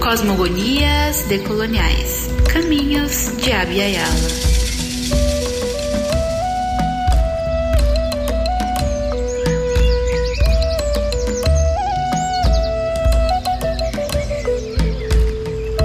[0.00, 2.28] Cosmogonias decoloniais.
[2.52, 4.06] Caminhos de Abiyala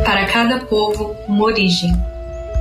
[0.03, 1.91] Para cada povo, uma origem.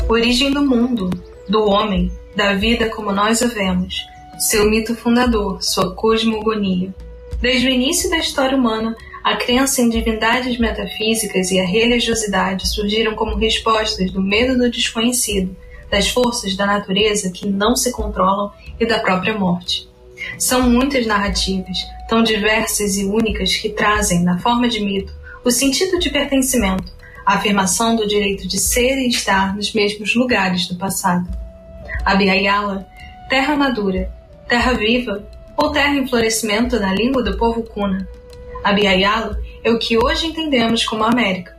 [0.08, 1.10] Origem do mundo,
[1.50, 4.06] do homem, da vida como nós a vemos,
[4.38, 6.94] seu mito fundador, sua cosmogonia.
[7.40, 13.14] Desde o início da história humana, a crença em divindades metafísicas e a religiosidade surgiram
[13.14, 15.54] como respostas do medo do desconhecido,
[15.90, 19.90] das forças da natureza que não se controlam e da própria morte.
[20.38, 21.78] São muitas narrativas,
[22.08, 25.12] tão diversas e únicas, que trazem, na forma de mito,
[25.44, 26.92] o sentido de pertencimento,
[27.24, 31.28] a afirmação do direito de ser e estar nos mesmos lugares do passado.
[32.04, 32.86] Abiyala,
[33.28, 34.10] terra madura,
[34.48, 35.24] terra viva
[35.56, 38.08] ou terra em florescimento na língua do povo Kuna,
[38.62, 41.56] Abiyalo é o que hoje entendemos como América,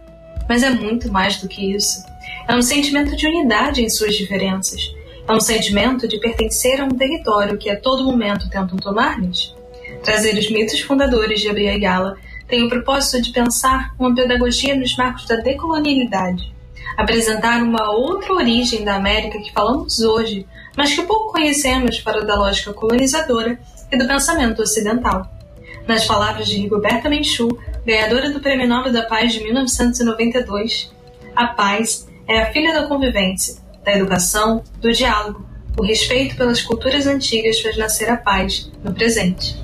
[0.47, 2.03] mas é muito mais do que isso.
[2.47, 4.93] É um sentimento de unidade em suas diferenças.
[5.27, 9.55] É um sentimento de pertencer a um território que a todo momento tentam tomar-lhes.
[10.03, 12.17] Trazer os mitos fundadores de Abiyala
[12.51, 16.53] tem o propósito de pensar uma pedagogia nos marcos da decolonialidade,
[16.97, 22.35] apresentar uma outra origem da América que falamos hoje, mas que pouco conhecemos fora da
[22.35, 23.57] lógica colonizadora
[23.89, 25.25] e do pensamento ocidental.
[25.87, 27.47] Nas palavras de Rigoberta Menchú,
[27.85, 30.91] ganhadora do Prêmio Nobel da Paz de 1992,
[31.33, 35.45] a paz é a filha da convivência, da educação, do diálogo.
[35.79, 39.55] O respeito pelas culturas antigas faz nascer a paz no presente.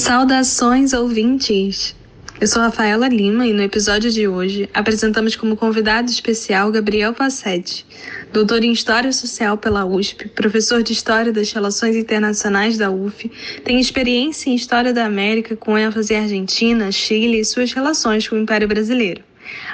[0.00, 1.94] Saudações ouvintes!
[2.40, 7.84] Eu sou Rafaela Lima e no episódio de hoje apresentamos como convidado especial Gabriel Passetti,
[8.32, 13.30] doutor em História Social pela USP, professor de História das Relações Internacionais da UF,
[13.62, 18.36] tem experiência em História da América com ênfase em Argentina, Chile e suas relações com
[18.36, 19.22] o Império Brasileiro,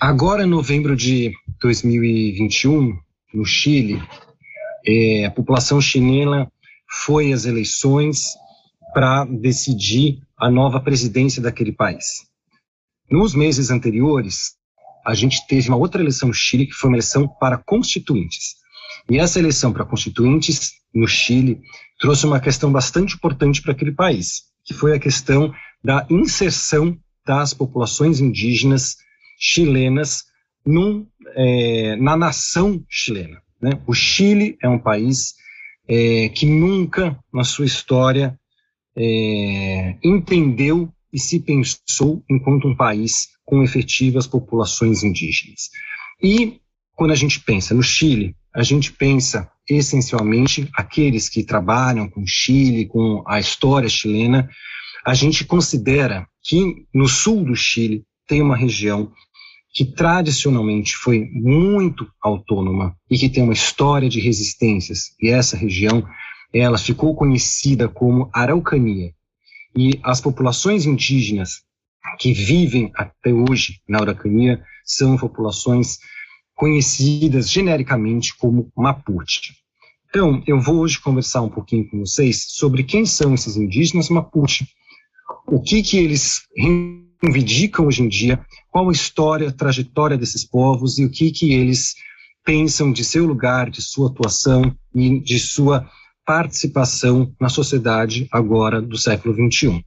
[0.00, 2.98] Agora, em novembro de 2021,
[3.34, 4.02] no Chile,
[4.86, 6.50] é, a população chilena
[6.88, 8.24] foi às eleições
[8.92, 12.26] para decidir a nova presidência daquele país.
[13.10, 14.54] Nos meses anteriores,
[15.04, 18.56] a gente teve uma outra eleição no Chile, que foi uma eleição para constituintes.
[19.10, 21.60] E essa eleição para constituintes no Chile
[21.98, 25.52] trouxe uma questão bastante importante para aquele país, que foi a questão
[25.82, 28.96] da inserção das populações indígenas
[29.38, 30.24] chilenas
[30.64, 33.42] num, é, na nação chilena.
[33.60, 33.80] Né?
[33.86, 35.34] O Chile é um país
[35.88, 38.38] é, que nunca na sua história
[38.96, 45.70] é, entendeu e se pensou enquanto um país com efetivas populações indígenas.
[46.22, 46.61] E
[47.02, 52.86] quando a gente pensa no Chile, a gente pensa essencialmente aqueles que trabalham com Chile,
[52.86, 54.48] com a história chilena.
[55.04, 59.10] A gente considera que no sul do Chile tem uma região
[59.74, 65.06] que tradicionalmente foi muito autônoma e que tem uma história de resistências.
[65.20, 66.06] E essa região,
[66.54, 69.12] ela ficou conhecida como Araucania.
[69.76, 71.62] E as populações indígenas
[72.20, 75.98] que vivem até hoje na Araucania são populações
[76.62, 79.52] conhecidas genericamente como Mapuche.
[80.08, 84.68] Então, eu vou hoje conversar um pouquinho com vocês sobre quem são esses indígenas Mapuche,
[85.44, 91.00] o que que eles reivindicam hoje em dia, qual a história, a trajetória desses povos
[91.00, 91.96] e o que que eles
[92.44, 95.90] pensam de seu lugar, de sua atuação e de sua
[96.24, 99.84] participação na sociedade agora do século XXI.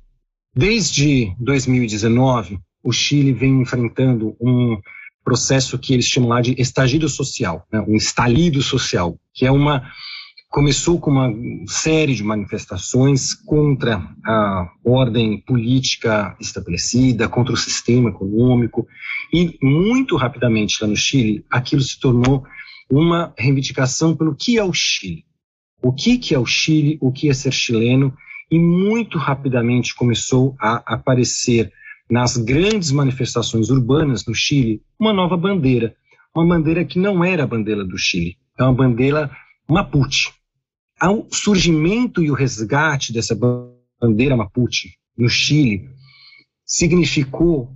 [0.54, 4.78] Desde 2019, o Chile vem enfrentando um
[5.26, 9.92] processo que eles chamam lá de estagido social, né, um estalido social, que é uma
[10.48, 11.34] começou com uma
[11.68, 18.88] série de manifestações contra a ordem política estabelecida, contra o sistema econômico,
[19.34, 22.46] e muito rapidamente lá no Chile, aquilo se tornou
[22.90, 25.26] uma reivindicação pelo que é o Chile.
[25.84, 28.16] O que, que é o Chile, o que é ser chileno,
[28.50, 31.70] e muito rapidamente começou a aparecer
[32.10, 35.96] nas grandes manifestações urbanas no Chile, uma nova bandeira.
[36.36, 39.32] Uma bandeira que não era a bandeira do Chile, é uma bandeira
[39.68, 40.32] Mapuche.
[41.00, 43.36] Ao surgimento e o resgate dessa
[44.02, 45.90] bandeira Mapuche, no Chile
[46.66, 47.74] significou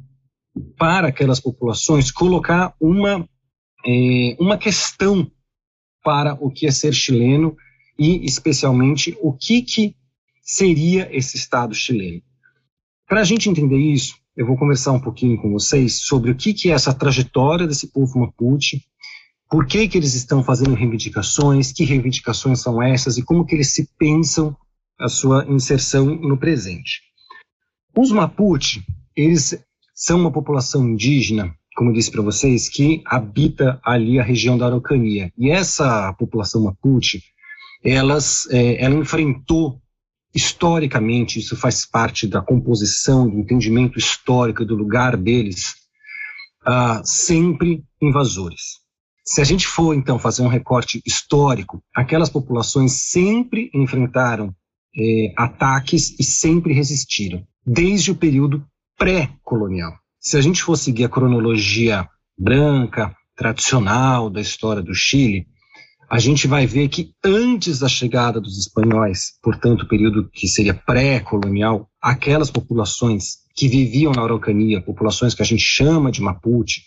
[0.78, 3.28] para aquelas populações colocar uma,
[3.86, 5.32] é, uma questão
[6.04, 7.56] para o que é ser chileno
[7.98, 9.96] e, especialmente, o que, que
[10.42, 12.22] seria esse Estado chileno.
[13.08, 16.54] Para a gente entender isso, eu vou conversar um pouquinho com vocês sobre o que,
[16.54, 18.82] que é essa trajetória desse povo Mapuche,
[19.52, 23.74] por que, que eles estão fazendo reivindicações, que reivindicações são essas e como que eles
[23.74, 24.56] se pensam
[24.98, 27.02] a sua inserção no presente.
[27.94, 29.62] Os Mapuche, eles
[29.94, 34.68] são uma população indígena, como eu disse para vocês, que habita ali a região da
[34.68, 35.34] Araucania.
[35.38, 37.22] E essa população Mapuche,
[37.84, 39.82] elas, é, ela enfrentou
[40.40, 45.76] historicamente, isso faz parte da composição, do entendimento histórico do lugar deles,
[46.66, 48.80] uh, sempre invasores.
[49.26, 54.56] Se a gente for, então, fazer um recorte histórico, aquelas populações sempre enfrentaram
[54.98, 58.66] eh, ataques e sempre resistiram, desde o período
[58.98, 59.94] pré-colonial.
[60.20, 65.46] Se a gente for seguir a cronologia branca, tradicional da história do Chile,
[66.10, 70.74] a gente vai ver que antes da chegada dos espanhóis, portanto, o período que seria
[70.74, 76.82] pré-colonial, aquelas populações que viviam na Araucania, populações que a gente chama de Mapuche,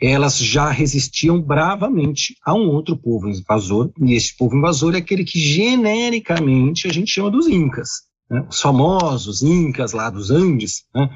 [0.00, 5.24] elas já resistiam bravamente a um outro povo invasor, e esse povo invasor é aquele
[5.24, 8.09] que genericamente a gente chama dos Incas.
[8.30, 8.46] Né?
[8.48, 11.10] Os famosos Incas lá dos Andes, né?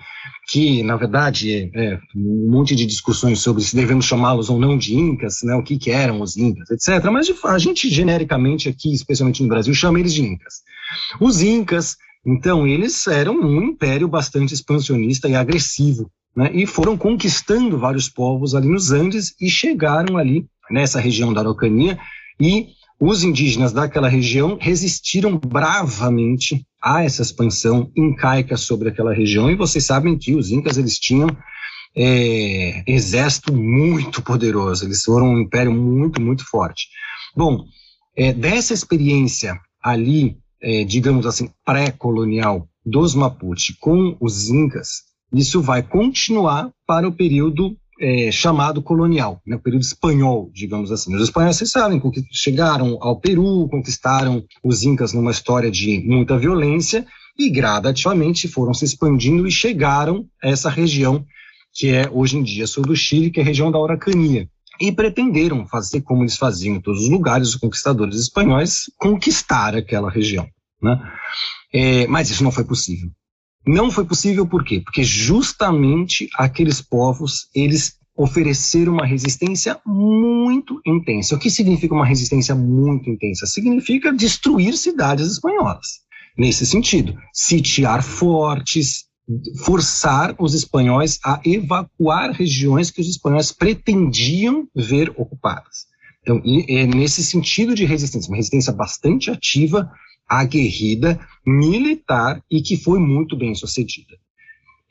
[0.49, 4.76] que na verdade é, é, um monte de discussões sobre se devemos chamá-los ou não
[4.76, 5.55] de Incas, né?
[5.55, 7.05] o que, que eram os Incas, etc.
[7.11, 10.55] Mas a gente genericamente aqui, especialmente no Brasil, chama eles de Incas.
[11.20, 11.96] Os Incas,
[12.26, 18.55] então, eles eram um império bastante expansionista e agressivo né, e foram conquistando vários povos
[18.55, 21.99] ali nos Andes e chegaram ali nessa região da Araucania
[22.40, 22.69] e
[23.06, 29.85] os indígenas daquela região resistiram bravamente a essa expansão incaica sobre aquela região e vocês
[29.85, 31.29] sabem que os incas eles tinham
[31.95, 36.89] é, exército muito poderoso, eles foram um império muito, muito forte.
[37.37, 37.67] Bom,
[38.17, 45.83] é, dessa experiência ali, é, digamos assim, pré-colonial dos Mapuche com os Incas, isso vai
[45.83, 51.14] continuar para o período é, chamado colonial, né, o período espanhol, digamos assim.
[51.14, 52.00] Os espanhóis, vocês sabem,
[52.32, 57.06] chegaram ao Peru, conquistaram os incas numa história de muita violência
[57.38, 61.25] e gradativamente foram se expandindo e chegaram a essa região
[61.75, 64.49] que é hoje em dia sul do Chile, que é a região da Araucania.
[64.81, 70.11] E pretenderam fazer como eles faziam em todos os lugares, os conquistadores espanhóis, conquistar aquela
[70.11, 70.49] região.
[70.81, 71.00] Né?
[71.73, 73.11] É, mas isso não foi possível.
[73.66, 74.81] Não foi possível por quê?
[74.81, 81.34] Porque justamente aqueles povos, eles ofereceram uma resistência muito intensa.
[81.34, 83.46] O que significa uma resistência muito intensa?
[83.46, 86.05] Significa destruir cidades espanholas.
[86.37, 89.05] Nesse sentido, sitiar fortes,
[89.64, 95.87] forçar os espanhóis a evacuar regiões que os espanhóis pretendiam ver ocupadas.
[96.22, 99.90] Então, é nesse sentido de resistência, uma resistência bastante ativa,
[100.29, 104.17] aguerrida, militar e que foi muito bem sucedida.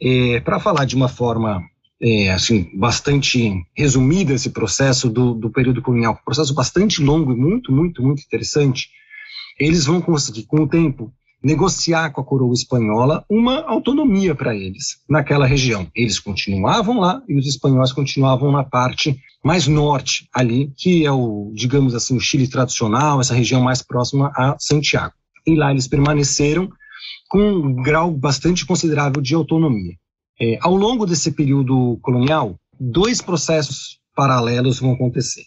[0.02, 1.62] É, Para falar de uma forma
[2.02, 7.36] é, assim, bastante resumida esse processo do, do período colonial, um processo bastante longo e
[7.36, 8.90] muito, muito, muito interessante,
[9.58, 14.98] eles vão conseguir, com o tempo, negociar com a coroa espanhola uma autonomia para eles
[15.10, 15.88] naquela região.
[15.96, 21.52] Eles continuavam lá e os espanhóis continuavam na parte mais norte ali, que é o,
[21.54, 25.14] digamos assim, o Chile tradicional, essa região mais próxima a Santiago
[25.46, 26.70] e lá eles permaneceram
[27.30, 29.94] com um grau bastante considerável de autonomia.
[30.40, 35.44] É, ao longo desse período colonial, dois processos paralelos vão acontecer.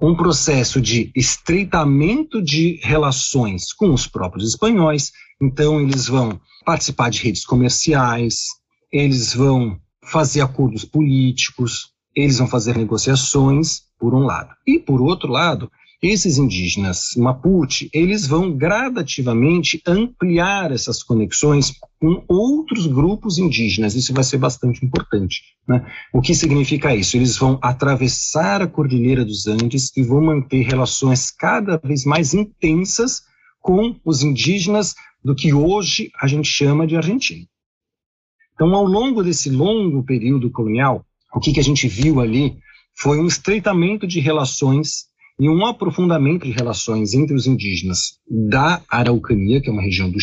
[0.00, 7.22] Um processo de estreitamento de relações com os próprios espanhóis, então eles vão participar de
[7.22, 8.36] redes comerciais,
[8.92, 14.54] eles vão fazer acordos políticos, eles vão fazer negociações, por um lado.
[14.66, 22.86] E, por outro lado, esses indígenas Mapuche, eles vão gradativamente ampliar essas conexões com outros
[22.86, 23.96] grupos indígenas.
[23.96, 25.42] Isso vai ser bastante importante.
[25.66, 25.84] Né?
[26.12, 27.16] O que significa isso?
[27.16, 33.22] Eles vão atravessar a Cordilheira dos Andes e vão manter relações cada vez mais intensas
[33.60, 37.44] com os indígenas do que hoje a gente chama de Argentina.
[38.54, 42.56] Então, ao longo desse longo período colonial, o que, que a gente viu ali
[42.96, 45.07] foi um estreitamento de relações
[45.38, 50.18] e um aprofundamento de relações entre os indígenas da Araucania, que é uma região do,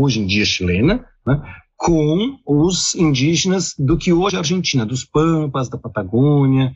[0.00, 1.40] hoje em dia chilena, né,
[1.76, 6.72] com os indígenas do que hoje é a Argentina, dos Pampas, da Patagônia.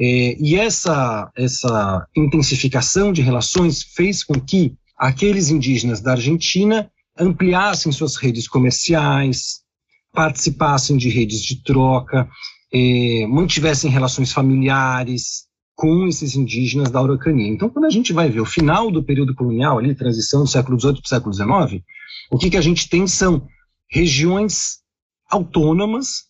[0.00, 7.92] É, e essa, essa intensificação de relações fez com que aqueles indígenas da Argentina ampliassem
[7.92, 9.60] suas redes comerciais,
[10.12, 12.28] participassem de redes de troca,
[12.72, 15.44] eh, mantivessem relações familiares
[15.74, 17.48] com esses indígenas da Araucania.
[17.48, 20.78] Então, quando a gente vai ver o final do período colonial, ali, transição do século
[20.78, 21.84] XVIII para o século XIX,
[22.30, 23.46] o que, que a gente tem são
[23.90, 24.78] regiões
[25.30, 26.24] autônomas,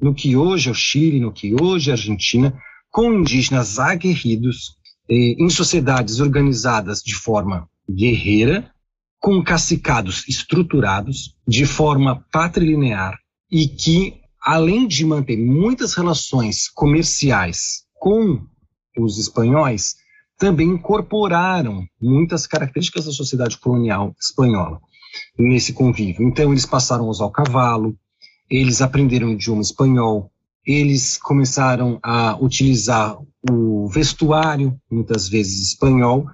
[0.00, 2.58] no que hoje é o Chile, no que hoje é a Argentina,
[2.90, 4.76] com indígenas aguerridos,
[5.08, 8.70] eh, em sociedades organizadas de forma guerreira,
[9.20, 13.18] com cacicados estruturados, de forma patrilinear,
[13.50, 18.46] e que, além de manter muitas relações comerciais com
[18.98, 19.96] os espanhóis,
[20.38, 24.80] também incorporaram muitas características da sociedade colonial espanhola
[25.38, 26.26] nesse convívio.
[26.26, 27.96] Então, eles passaram a usar o cavalo,
[28.48, 30.30] eles aprenderam o idioma espanhol,
[30.66, 33.16] eles começaram a utilizar
[33.50, 36.26] o vestuário, muitas vezes espanhol,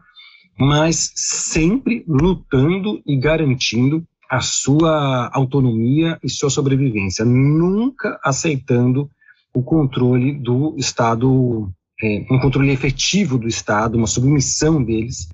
[0.59, 9.09] mas sempre lutando e garantindo a sua autonomia e sua sobrevivência, nunca aceitando
[9.55, 11.71] o controle do Estado,
[12.03, 15.29] é, um controle efetivo do Estado, uma submissão deles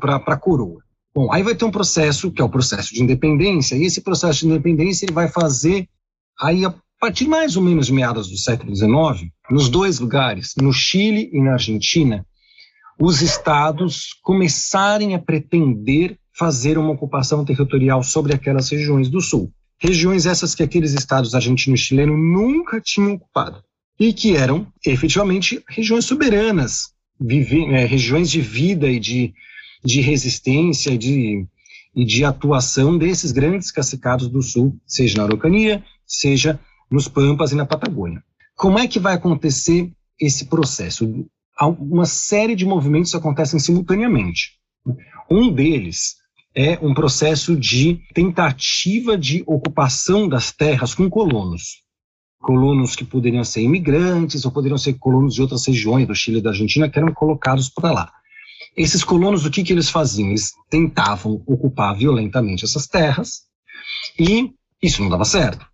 [0.00, 0.80] para a coroa.
[1.14, 4.40] Bom, aí vai ter um processo, que é o processo de independência, e esse processo
[4.40, 5.88] de independência ele vai fazer,
[6.38, 11.30] aí a partir mais ou menos meados do século XIX, nos dois lugares, no Chile
[11.32, 12.26] e na Argentina,
[12.98, 19.50] os estados começarem a pretender fazer uma ocupação territorial sobre aquelas regiões do sul.
[19.78, 23.62] Regiões essas que aqueles estados argentino e chileno nunca tinham ocupado
[23.98, 29.32] e que eram efetivamente regiões soberanas, vive, é, regiões de vida e de,
[29.84, 31.46] de resistência e de,
[31.94, 36.60] e de atuação desses grandes cacicados do sul, seja na Araucania, seja
[36.90, 38.22] nos Pampas e na Patagônia.
[38.54, 41.26] Como é que vai acontecer esse processo?
[41.78, 44.52] Uma série de movimentos acontecem simultaneamente.
[45.30, 46.16] Um deles
[46.54, 51.82] é um processo de tentativa de ocupação das terras com colonos.
[52.46, 56.40] Colonos que poderiam ser imigrantes ou poderiam ser colonos de outras regiões do Chile e
[56.40, 58.12] da Argentina que eram colocados para lá.
[58.76, 60.28] Esses colonos, o que, que eles faziam?
[60.28, 63.40] Eles tentavam ocupar violentamente essas terras
[64.16, 65.66] e isso não dava certo.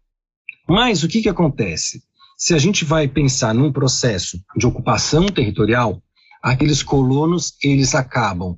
[0.66, 2.02] Mas o que, que acontece?
[2.38, 6.02] Se a gente vai pensar num processo de ocupação territorial,
[6.42, 8.56] aqueles colonos eles acabam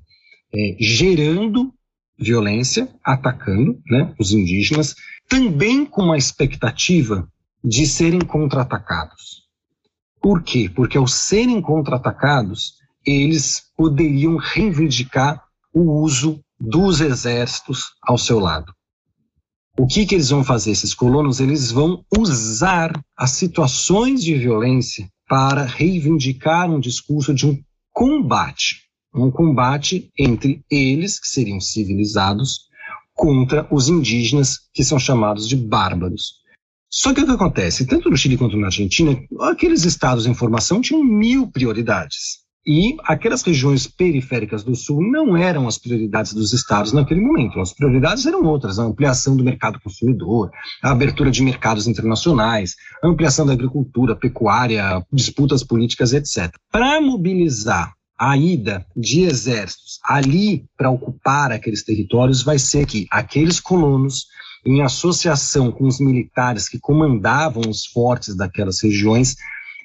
[0.55, 1.75] é, gerando
[2.17, 4.95] violência, atacando né, os indígenas,
[5.29, 7.29] também com a expectativa
[7.65, 9.45] de serem contra-atacados.
[10.21, 10.71] Por quê?
[10.75, 12.75] Porque ao serem contra-atacados,
[13.07, 15.43] eles poderiam reivindicar
[15.73, 18.73] o uso dos exércitos ao seu lado.
[19.77, 20.71] O que, que eles vão fazer?
[20.71, 27.61] Esses colonos eles vão usar as situações de violência para reivindicar um discurso de um
[27.93, 32.69] combate, um combate entre eles, que seriam civilizados,
[33.15, 36.44] contra os indígenas, que são chamados de bárbaros.
[36.97, 37.87] Só que o que acontece?
[37.87, 42.45] Tanto no Chile quanto na Argentina, aqueles estados em formação tinham mil prioridades.
[42.65, 47.61] E aquelas regiões periféricas do Sul não eram as prioridades dos estados naquele momento.
[47.61, 53.09] As prioridades eram outras: a ampliação do mercado consumidor, a abertura de mercados internacionais, a
[53.09, 56.55] ampliação da agricultura, pecuária, disputas políticas, etc.
[56.71, 63.59] Para mobilizar a ida de exércitos ali para ocupar aqueles territórios, vai ser que aqueles
[63.59, 64.27] colonos,
[64.65, 69.37] em associação com os militares que comandavam os fortes daquelas regiões,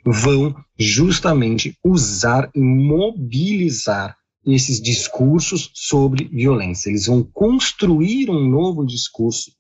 [0.06, 6.90] vão justamente usar e mobilizar esses discursos sobre violência.
[6.90, 9.52] Eles vão construir um novo discurso,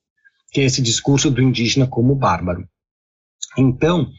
[0.51, 2.67] que é esse discurso do indígena como bárbaro.
[3.57, 4.09] Então,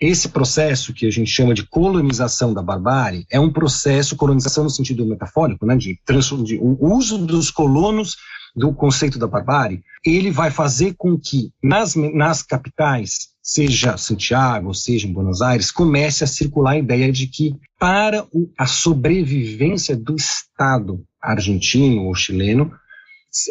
[0.00, 4.70] esse processo que a gente chama de colonização da barbárie é um processo, colonização no
[4.70, 5.98] sentido metafórico, né, de,
[6.44, 8.16] de o uso dos colonos
[8.54, 15.06] do conceito da barbárie, ele vai fazer com que nas, nas capitais seja Santiago, seja
[15.06, 20.16] em Buenos Aires, comece a circular a ideia de que para o, a sobrevivência do
[20.16, 22.72] Estado argentino ou chileno,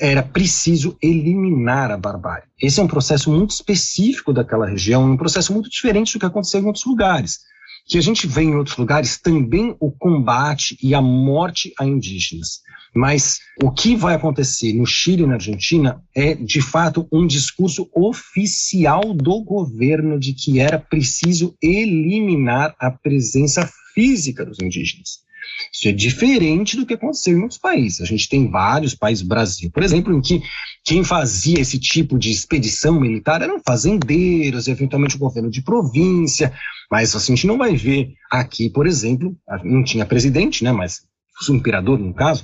[0.02, 2.48] era preciso eliminar a barbárie.
[2.62, 6.62] Esse é um processo muito específico daquela região, um processo muito diferente do que aconteceu
[6.62, 7.40] em outros lugares.
[7.88, 12.62] Que a gente vê em outros lugares também o combate e a morte a indígenas.
[12.96, 17.90] Mas o que vai acontecer no Chile e na Argentina é, de fato, um discurso
[17.94, 25.25] oficial do governo de que era preciso eliminar a presença física dos indígenas.
[25.72, 28.02] Isso é diferente do que aconteceu em outros países.
[28.02, 30.42] A gente tem vários países, Brasil, por exemplo, em que
[30.84, 36.54] quem fazia esse tipo de expedição militar eram fazendeiros, eventualmente o governo de província,
[36.92, 41.02] mas assim, a gente não vai ver aqui, por exemplo, não tinha presidente, né, mas
[41.50, 42.44] o imperador no caso,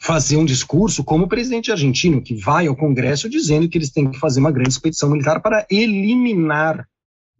[0.00, 4.10] fazer um discurso como o presidente argentino, que vai ao Congresso dizendo que eles têm
[4.10, 6.86] que fazer uma grande expedição militar para eliminar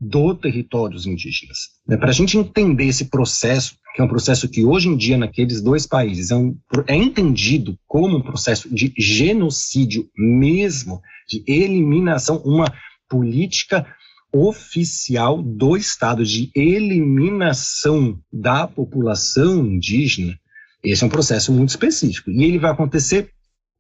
[0.01, 1.59] do território os indígenas.
[1.87, 1.97] Né?
[1.97, 5.61] Para a gente entender esse processo, que é um processo que hoje em dia naqueles
[5.61, 12.73] dois países é, um, é entendido como um processo de genocídio mesmo, de eliminação, uma
[13.09, 13.87] política
[14.33, 20.39] oficial do Estado de eliminação da população indígena,
[20.83, 22.31] esse é um processo muito específico.
[22.31, 23.31] E ele vai acontecer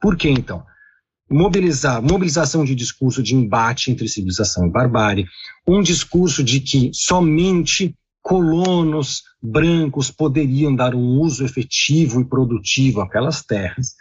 [0.01, 0.65] por quê, então?
[1.31, 5.27] Mobilizar, mobilização de discurso de embate entre civilização e barbárie,
[5.67, 13.43] um discurso de que somente colonos brancos poderiam dar um uso efetivo e produtivo àquelas
[13.43, 13.95] terras,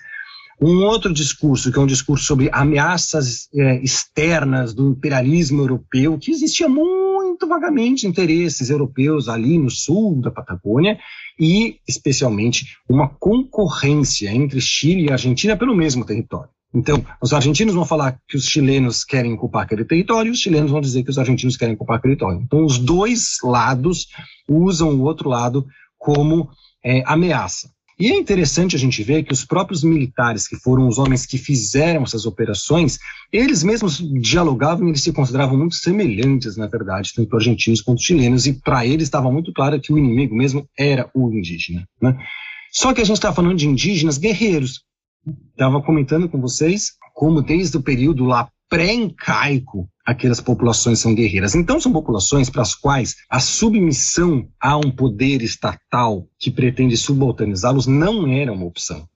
[0.60, 6.32] um outro discurso, que é um discurso sobre ameaças é, externas do imperialismo europeu, que
[6.32, 10.98] existia muito vagamente interesses europeus ali no sul da Patagônia,
[11.40, 16.50] e especialmente uma concorrência entre Chile e Argentina pelo mesmo território.
[16.78, 20.80] Então, os argentinos vão falar que os chilenos querem ocupar aquele território, os chilenos vão
[20.80, 22.44] dizer que os argentinos querem ocupar aquele território.
[22.46, 24.08] Então, os dois lados
[24.48, 25.66] usam o outro lado
[25.98, 26.50] como
[26.86, 27.68] é, ameaça.
[28.00, 31.40] E é interessante a gente ver que os próprios militares, que foram os homens que
[31.40, 33.00] fizeram essas operações,
[33.34, 38.46] eles mesmos dialogavam e eles se consideravam muito semelhantes, na verdade, tanto argentinos quanto chilenos,
[38.46, 41.90] e para eles estava muito claro que o inimigo mesmo era o indígena.
[42.00, 42.16] Né?
[42.72, 44.84] Só que a gente está falando de indígenas guerreiros.
[45.52, 51.56] Estava comentando com vocês como desde o período lá pré-incaico aquelas populações são guerreiras.
[51.56, 57.88] Então, são populações para as quais a submissão a um poder estatal que pretende subalternizá-los
[57.88, 59.08] não era uma opção.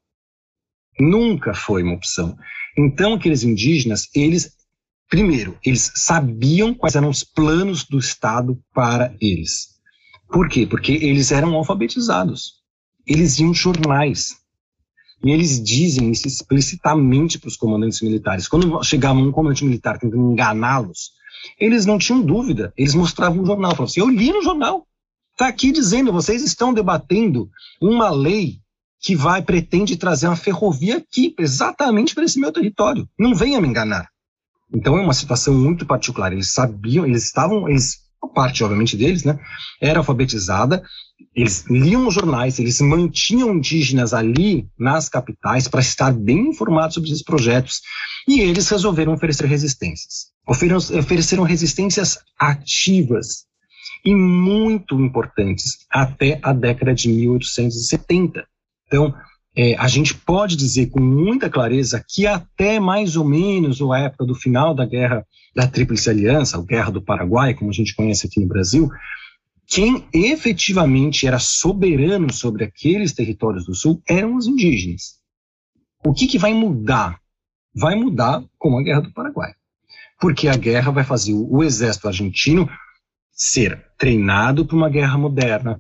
[1.00, 2.38] Nunca foi uma opção.
[2.77, 4.58] Então, aqueles indígenas, eles,
[5.10, 9.80] primeiro, eles sabiam quais eram os planos do Estado para eles.
[10.27, 10.65] Por quê?
[10.65, 12.62] Porque eles eram alfabetizados.
[13.08, 14.41] Eles iam jornais,
[15.24, 18.48] e eles dizem isso explicitamente para os comandantes militares.
[18.48, 21.12] Quando chegava um comandante militar tentando enganá-los,
[21.60, 22.74] eles não tinham dúvida.
[22.75, 23.72] Eles mostravam o jornal.
[23.72, 24.88] Falavam assim, eu li no jornal.
[25.31, 27.50] Está aqui dizendo, vocês estão debatendo
[27.81, 28.60] uma lei
[29.00, 33.10] que vai, pretende trazer uma ferrovia aqui, exatamente para esse meu território.
[33.18, 34.07] Não venha me enganar.
[34.74, 36.31] Então é uma situação muito particular.
[36.31, 39.40] Eles sabiam, eles estavam, eles, parte, obviamente, deles, né,
[39.81, 40.84] era alfabetizada,
[41.36, 47.24] eles liam jornais, eles mantinham indígenas ali nas capitais para estar bem informados sobre esses
[47.24, 47.81] projetos
[48.27, 50.31] e eles resolveram oferecer resistências.
[50.48, 53.46] Ofereceram resistências ativas
[54.03, 58.46] e muito importantes até a década de 1870.
[58.88, 59.14] Então,
[59.55, 64.25] é, a gente pode dizer com muita clareza que até mais ou menos a época
[64.25, 68.27] do final da guerra da Tríplice Aliança, a Guerra do Paraguai, como a gente conhece
[68.27, 68.90] aqui no Brasil,
[69.68, 75.20] quem efetivamente era soberano sobre aqueles territórios do sul eram os indígenas.
[76.05, 77.20] O que, que vai mudar?
[77.74, 79.53] Vai mudar com a Guerra do Paraguai.
[80.20, 82.70] Porque a guerra vai fazer o exército argentino
[83.31, 85.79] ser treinado para uma guerra moderna,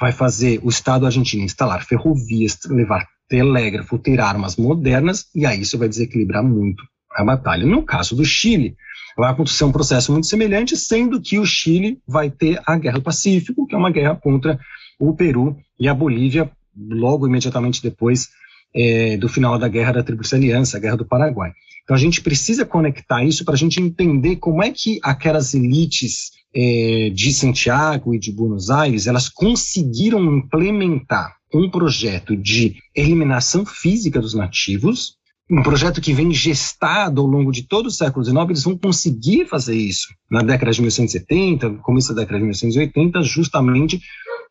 [0.00, 5.78] vai fazer o Estado argentino instalar ferrovias, levar telégrafo, ter armas modernas, e aí isso
[5.78, 6.82] vai desequilibrar muito
[7.14, 7.66] a batalha.
[7.66, 8.76] No caso do Chile,
[9.16, 13.02] vai acontecer um processo muito semelhante, sendo que o Chile vai ter a Guerra do
[13.02, 14.58] Pacífico, que é uma guerra contra
[14.98, 18.28] o Peru e a Bolívia, logo imediatamente depois
[18.74, 21.52] é, do final da Guerra da Tríplice Aliança, a Guerra do Paraguai.
[21.82, 26.32] Então a gente precisa conectar isso para a gente entender como é que aquelas elites
[26.60, 34.20] é, de Santiago e de Buenos Aires elas conseguiram implementar um projeto de eliminação física
[34.20, 35.18] dos nativos
[35.50, 39.46] um projeto que vem gestado ao longo de todo o século XIX, eles vão conseguir
[39.46, 43.98] fazer isso na década de 1970, começo da década de 1980, justamente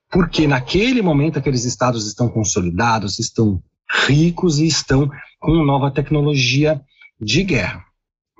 [0.09, 3.61] porque naquele momento aqueles estados estão consolidados, estão
[4.07, 5.07] ricos e estão
[5.39, 6.81] com nova tecnologia
[7.21, 7.83] de guerra.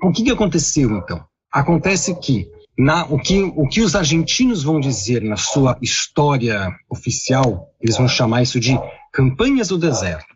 [0.02, 1.24] O que, que aconteceu então?
[1.52, 7.74] Acontece que na, o, que, o que os argentinos vão dizer na sua história oficial,
[7.80, 8.78] eles vão chamar isso de
[9.12, 10.32] campanhas do deserto.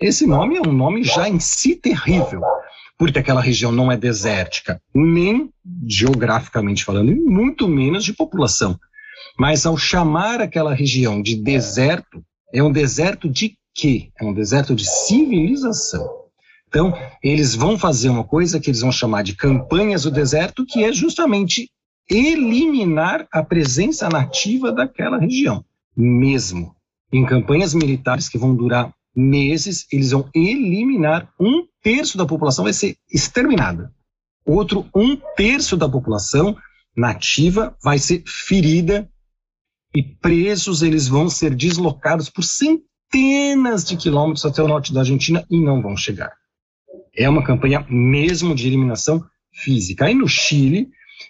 [0.00, 2.40] Esse nome é um nome já em si terrível,
[2.96, 5.50] porque aquela região não é desértica, nem
[5.88, 8.78] geograficamente falando, e muito menos de população.
[9.36, 12.22] Mas ao chamar aquela região de deserto,
[12.54, 14.10] é um deserto de quê?
[14.20, 16.25] É um deserto de civilização.
[16.76, 20.84] Então, eles vão fazer uma coisa que eles vão chamar de campanhas do deserto, que
[20.84, 21.70] é justamente
[22.06, 25.64] eliminar a presença nativa daquela região,
[25.96, 26.76] mesmo
[27.10, 32.74] em campanhas militares que vão durar meses, eles vão eliminar um terço da população, vai
[32.74, 33.90] ser exterminada.
[34.44, 36.54] Outro um terço da população
[36.94, 39.10] nativa vai ser ferida
[39.94, 45.42] e presos, eles vão ser deslocados por centenas de quilômetros até o norte da Argentina
[45.50, 46.36] e não vão chegar.
[47.16, 50.04] É uma campanha mesmo de eliminação física.
[50.04, 50.88] Aí no Chile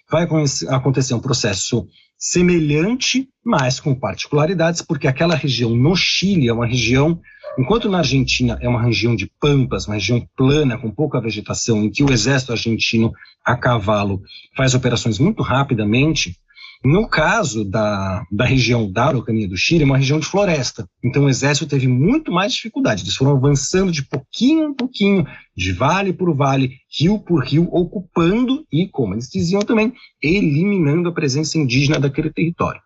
[0.09, 0.27] vai
[0.69, 7.21] acontecer um processo semelhante, mas com particularidades, porque aquela região no Chile é uma região,
[7.57, 11.91] enquanto na Argentina é uma região de pampas, uma região plana, com pouca vegetação, em
[11.91, 13.11] que o exército argentino
[13.45, 14.21] a cavalo
[14.55, 16.35] faz operações muito rapidamente,
[16.83, 20.87] no caso da, da região da Araucania do Chile, é uma região de floresta.
[21.03, 23.03] Então o exército teve muito mais dificuldade.
[23.03, 28.65] Eles foram avançando de pouquinho em pouquinho, de vale por vale, rio por rio, ocupando
[28.71, 32.81] e, como eles diziam também, eliminando a presença indígena daquele território.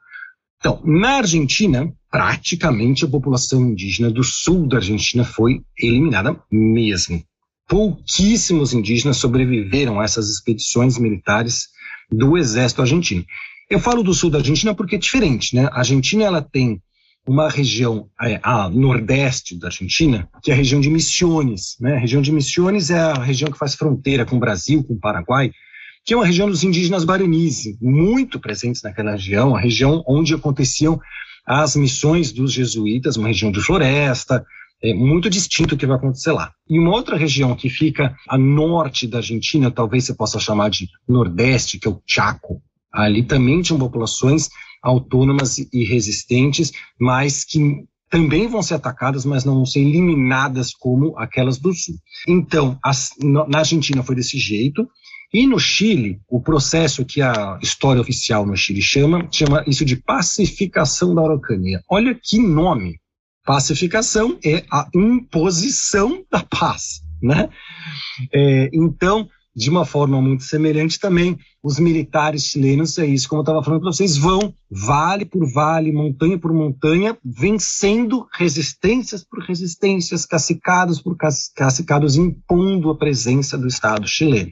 [0.60, 7.21] Então, na Argentina, praticamente a população indígena do sul da Argentina foi eliminada mesmo.
[7.67, 11.69] Pouquíssimos indígenas sobreviveram a essas expedições militares
[12.12, 13.25] do exército argentino.
[13.71, 15.69] Eu falo do sul da Argentina porque é diferente, né?
[15.71, 16.81] A Argentina ela tem
[17.25, 21.95] uma região é, a nordeste da Argentina, que é a região de Misiones, né?
[21.95, 24.99] A região de Misiones é a região que faz fronteira com o Brasil, com o
[24.99, 25.53] Paraguai,
[26.03, 30.99] que é uma região dos indígenas guaranis, muito presentes naquela região, a região onde aconteciam
[31.47, 34.45] as missões dos jesuítas, uma região de floresta,
[34.84, 36.51] é muito distinto o que vai acontecer lá.
[36.69, 40.89] E uma outra região que fica a norte da Argentina, talvez você possa chamar de
[41.07, 44.49] nordeste, que é o Chaco, Ali também tinham populações
[44.82, 51.17] autônomas e resistentes, mas que também vão ser atacadas, mas não vão ser eliminadas como
[51.17, 51.95] aquelas do Sul.
[52.27, 54.88] Então, as, na Argentina foi desse jeito,
[55.34, 59.95] e no Chile, o processo que a história oficial no Chile chama, chama isso de
[59.95, 61.82] pacificação da Araucania.
[61.89, 62.99] Olha que nome!
[63.45, 67.49] Pacificação é a imposição da paz, né?
[68.34, 73.43] É, então, de uma forma muito semelhante também, os militares chilenos, é isso, como eu
[73.43, 80.25] estava falando para vocês, vão vale por vale, montanha por montanha, vencendo resistências por resistências,
[80.25, 84.51] cacicados por cacicados, impondo a presença do Estado chileno.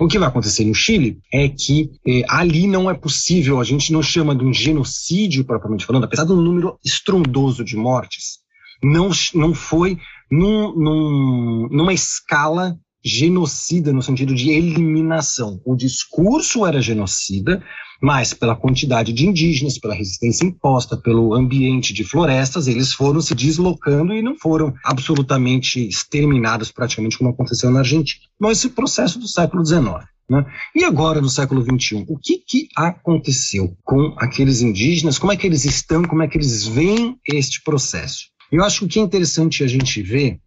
[0.00, 3.92] O que vai acontecer no Chile é que eh, ali não é possível, a gente
[3.92, 8.38] não chama de um genocídio propriamente falando, apesar do número estrondoso de mortes,
[8.82, 9.98] não, não foi
[10.30, 15.60] num, num, numa escala genocida no sentido de eliminação.
[15.64, 17.62] O discurso era genocida,
[18.00, 23.34] mas pela quantidade de indígenas, pela resistência imposta, pelo ambiente de florestas, eles foram se
[23.34, 28.22] deslocando e não foram absolutamente exterminados, praticamente como aconteceu na Argentina.
[28.40, 30.04] Mas esse processo do século XIX.
[30.28, 30.44] Né?
[30.74, 35.18] E agora, no século XXI, o que, que aconteceu com aqueles indígenas?
[35.18, 36.02] Como é que eles estão?
[36.02, 38.30] Como é que eles veem este processo?
[38.50, 40.38] Eu acho que o que é interessante a gente ver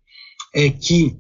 [0.54, 1.18] é que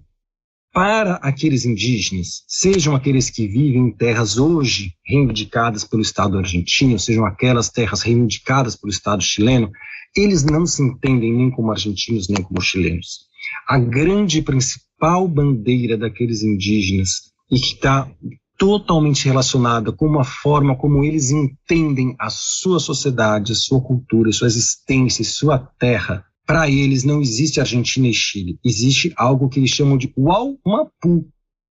[0.75, 7.25] para aqueles indígenas, sejam aqueles que vivem em terras hoje reivindicadas pelo Estado argentino, sejam
[7.25, 9.71] aquelas terras reivindicadas pelo Estado chileno,
[10.13, 13.21] eles não se entendem nem como argentinos nem como chilenos.
[13.69, 18.11] A grande principal bandeira daqueles indígenas e que está
[18.57, 24.33] totalmente relacionada com uma forma como eles entendem a sua sociedade, a sua cultura, a
[24.33, 29.59] sua existência, a sua terra, para eles não existe Argentina e Chile, existe algo que
[29.59, 31.27] eles chamam de Uaumapu,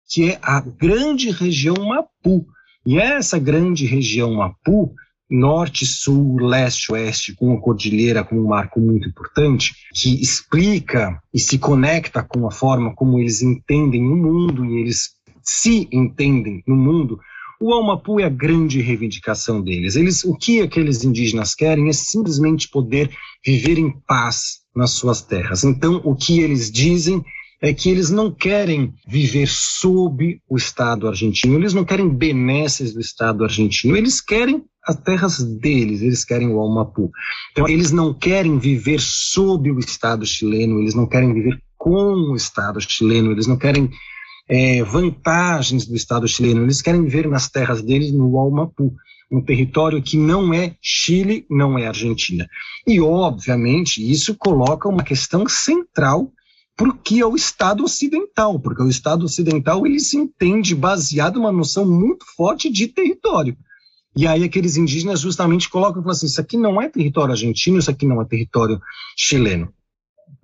[0.07, 2.45] que é a grande região Mapu.
[2.85, 4.93] E essa grande região Mapu,
[5.29, 11.39] norte, sul, leste, oeste, com a cordilheira como um marco muito importante, que explica e
[11.39, 15.11] se conecta com a forma como eles entendem o mundo e eles
[15.43, 17.19] se entendem no mundo,
[17.61, 19.95] o Almapu é a grande reivindicação deles.
[19.95, 23.11] Eles, o que aqueles indígenas querem é simplesmente poder
[23.45, 25.63] viver em paz nas suas terras.
[25.63, 27.23] Então, o que eles dizem
[27.61, 33.01] é que eles não querem viver sob o Estado argentino, eles não querem benesses do
[33.01, 37.11] Estado argentino, eles querem as terras deles, eles querem o Almapu.
[37.51, 42.35] Então, eles não querem viver sob o Estado chileno, eles não querem viver com o
[42.35, 43.89] Estado chileno, eles não querem
[44.49, 46.63] é, vantagens do Estado chileno.
[46.63, 48.93] Eles querem viver nas terras deles no Almapu,
[49.31, 52.47] um território que não é Chile, não é Argentina.
[52.85, 56.31] E, obviamente, isso coloca uma questão central
[56.75, 61.35] para o que é o Estado ocidental, porque o Estado ocidental ele se entende baseado
[61.35, 63.55] numa noção muito forte de território.
[64.15, 68.05] E aí aqueles indígenas justamente colocam assim, isso aqui não é território argentino, isso aqui
[68.05, 68.79] não é território
[69.15, 69.71] chileno.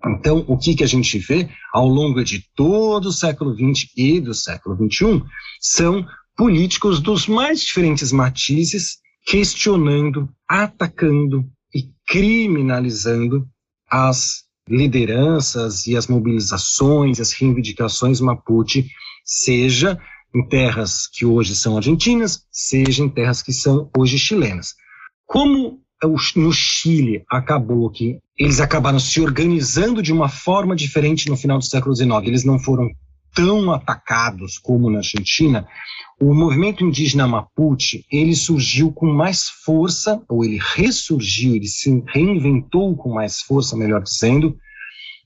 [0.06, 4.20] Então, o que, que a gente vê ao longo de todo o século XX e
[4.20, 5.24] do século XXI
[5.60, 13.48] são políticos dos mais diferentes matizes questionando, atacando e criminalizando
[13.90, 18.88] as lideranças e as mobilizações, as reivindicações Mapuche,
[19.24, 20.00] seja
[20.34, 24.74] em terras que hoje são argentinas, seja em terras que são hoje chilenas.
[25.26, 25.80] Como
[26.36, 31.66] no Chile acabou que eles acabaram se organizando de uma forma diferente no final do
[31.66, 32.12] século XIX.
[32.26, 32.90] Eles não foram
[33.34, 35.68] tão atacados como na Argentina.
[36.20, 42.96] O movimento indígena Mapuche, ele surgiu com mais força, ou ele ressurgiu, ele se reinventou
[42.96, 44.58] com mais força, melhor dizendo,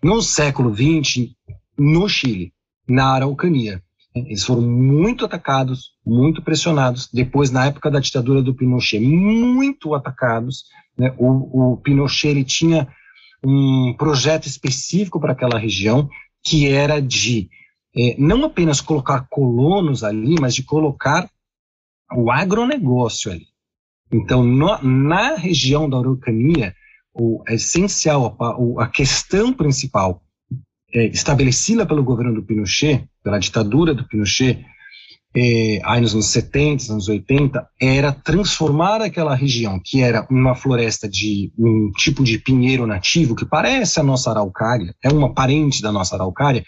[0.02, 1.30] no século XX,
[1.78, 2.52] no Chile,
[2.88, 3.84] na Araucania.
[4.16, 7.08] Eles foram muito atacados, muito pressionados.
[7.14, 10.64] Depois, na época da ditadura do Pinochet, muito atacados.
[10.98, 11.14] Né?
[11.18, 12.88] O, o Pinochet ele tinha
[13.44, 16.10] um projeto específico para aquela região,
[16.44, 17.48] que era de
[17.96, 21.30] é, não apenas colocar colonos ali, mas de colocar
[22.12, 23.48] o agronegócio ali.
[24.12, 26.74] Então, no, na região da Araucania,
[27.14, 30.24] o é essencial, a, a questão principal
[30.94, 34.66] é, estabelecida pelo governo do Pinochet, pela ditadura do Pinochet,
[35.36, 41.08] é, aí nos anos 70, anos 80, era transformar aquela região, que era uma floresta
[41.08, 45.92] de um tipo de pinheiro nativo, que parece a nossa araucária, é uma parente da
[45.92, 46.64] nossa araucária,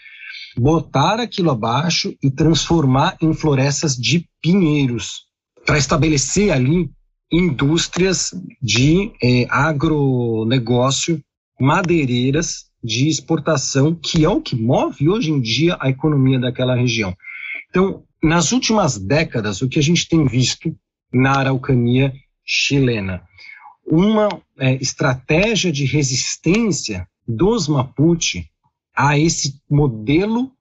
[0.56, 5.22] botar aquilo abaixo e transformar em florestas de pinheiros,
[5.64, 6.90] para estabelecer ali
[7.30, 11.22] indústrias de é, agronegócio,
[11.58, 17.16] madeireiras de exportação, que é o que move hoje em dia a economia daquela região.
[17.70, 20.76] Então, nas últimas décadas, o que a gente tem visto
[21.12, 22.12] na Araucania
[22.44, 23.22] chilena?
[23.86, 28.46] Uma é, estratégia de resistência dos Mapuche
[28.96, 30.52] a esse modelo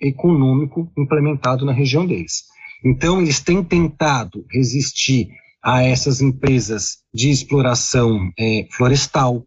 [0.00, 2.44] econômico implementado na região deles.
[2.84, 5.28] Então, eles têm tentado resistir
[5.62, 9.46] a essas empresas de exploração é, florestal,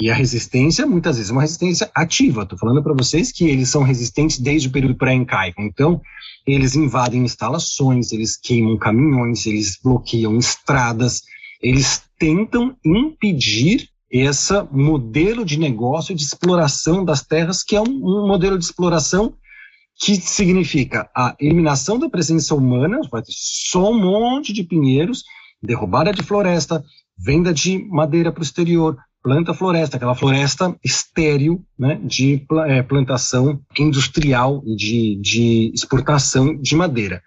[0.00, 2.42] e a resistência, muitas vezes, é uma resistência ativa.
[2.42, 5.60] Estou falando para vocês que eles são resistentes desde o período pré-incaico.
[5.60, 6.00] Então,
[6.46, 11.22] eles invadem instalações, eles queimam caminhões, eles bloqueiam estradas,
[11.60, 18.26] eles tentam impedir esse modelo de negócio de exploração das terras, que é um, um
[18.26, 19.34] modelo de exploração
[20.00, 25.24] que significa a eliminação da presença humana, vai ter só um monte de pinheiros,
[25.62, 26.84] derrubada de floresta,
[27.18, 33.60] venda de madeira para o exterior, planta floresta, aquela floresta estéril né, de é, plantação
[33.78, 37.20] industrial e de, de exportação de madeira.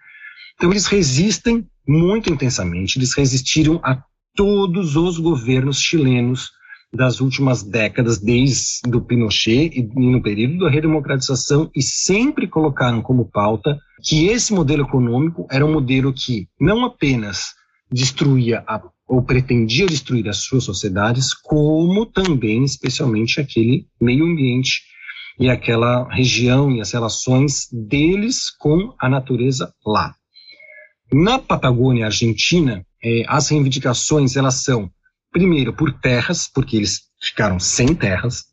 [0.54, 4.02] Então eles resistem muito intensamente, eles resistiram a
[4.34, 6.50] todos os governos chilenos
[6.92, 13.30] das últimas décadas, desde o Pinochet e no período da redemocratização, e sempre colocaram como
[13.30, 17.54] pauta que esse modelo econômico era um modelo que não apenas
[17.90, 24.82] destruía a, ou pretendia destruir as suas sociedades, como também, especialmente, aquele meio ambiente
[25.38, 30.14] e aquela região e as relações deles com a natureza lá.
[31.12, 34.90] Na Patagônia Argentina, eh, as reivindicações elas são
[35.32, 38.44] primeiro por terras, porque eles ficaram sem terras,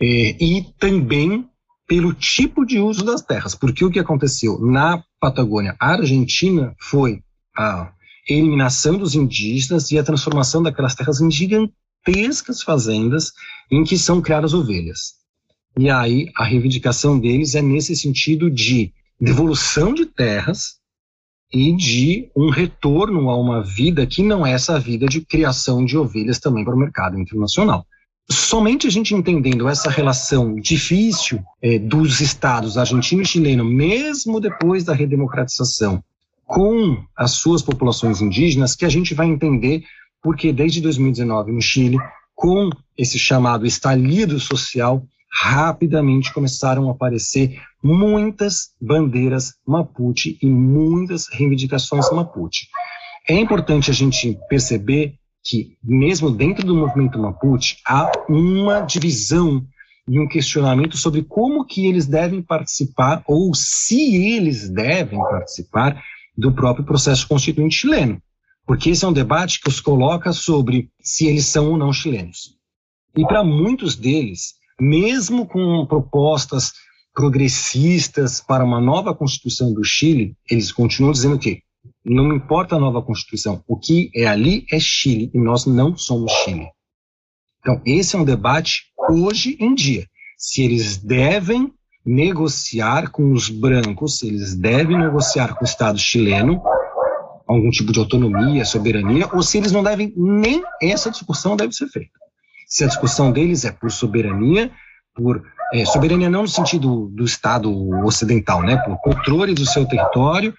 [0.00, 1.48] eh, e também
[1.86, 7.22] pelo tipo de uso das terras, porque o que aconteceu na Patagônia Argentina foi
[7.56, 7.92] a
[8.28, 13.32] eliminação dos indígenas e a transformação daquelas terras em gigantescas fazendas
[13.70, 15.14] em que são criadas ovelhas.
[15.78, 20.78] E aí a reivindicação deles é nesse sentido de devolução de terras
[21.54, 25.96] e de um retorno a uma vida que não é essa vida de criação de
[25.96, 27.86] ovelhas também para o mercado internacional.
[28.28, 34.82] Somente a gente entendendo essa relação difícil é, dos estados argentino e chileno, mesmo depois
[34.82, 36.02] da redemocratização,
[36.44, 39.84] com as suas populações indígenas que a gente vai entender
[40.20, 41.98] porque desde 2019 no Chile,
[42.34, 52.08] com esse chamado estalido social, rapidamente começaram a aparecer muitas bandeiras Mapuche e muitas reivindicações
[52.12, 52.68] Mapuche.
[53.28, 59.66] É importante a gente perceber que, mesmo dentro do movimento Mapuche, há uma divisão
[60.06, 66.00] e um questionamento sobre como que eles devem participar ou se eles devem participar
[66.36, 68.22] do próprio processo constituinte chileno,
[68.66, 72.54] porque esse é um debate que os coloca sobre se eles são ou não chilenos.
[73.16, 76.72] E para muitos deles, mesmo com propostas
[77.14, 81.62] progressistas para uma nova constituição do Chile, eles continuam dizendo que
[82.04, 86.32] não importa a nova constituição, o que é ali é Chile e nós não somos
[86.32, 86.68] Chile.
[87.60, 90.06] Então, esse é um debate hoje em dia.
[90.36, 91.72] Se eles devem
[92.04, 96.62] negociar com os brancos, eles devem negociar com o Estado chileno
[97.46, 101.88] algum tipo de autonomia, soberania, ou se eles não devem, nem essa discussão deve ser
[101.88, 102.23] feita.
[102.74, 104.68] Se a discussão deles é por soberania,
[105.14, 105.40] por
[105.72, 107.72] é, soberania não no sentido do Estado
[108.04, 110.52] ocidental, né, por controle do seu território,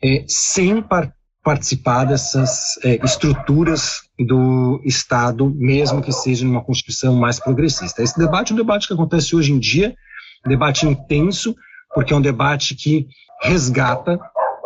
[0.00, 7.40] é, sem par participar dessas é, estruturas do Estado, mesmo que seja numa Constituição mais
[7.40, 8.00] progressista.
[8.00, 9.92] Esse debate é um debate que acontece hoje em dia,
[10.46, 11.52] debate intenso,
[11.92, 13.08] porque é um debate que
[13.42, 14.20] resgata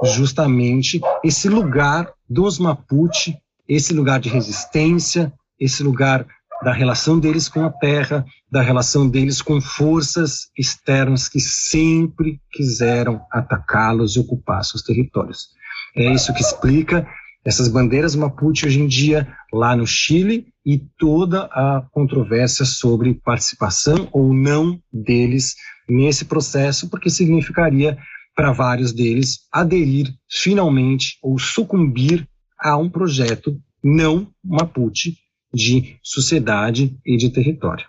[0.04, 6.26] justamente esse lugar dos Mapuche, esse lugar de resistência, esse lugar
[6.62, 13.22] da relação deles com a terra, da relação deles com forças externas que sempre quiseram
[13.30, 15.48] atacá-los e ocupar seus territórios.
[15.96, 17.06] É isso que explica
[17.44, 24.08] essas bandeiras Mapuche hoje em dia lá no Chile e toda a controvérsia sobre participação
[24.12, 25.54] ou não deles
[25.88, 27.96] nesse processo, porque significaria
[28.36, 35.14] para vários deles aderir finalmente ou sucumbir a um projeto não Mapuche
[35.52, 37.86] de sociedade e de território.